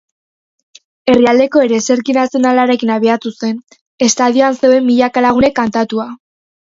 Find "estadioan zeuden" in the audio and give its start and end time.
4.07-4.89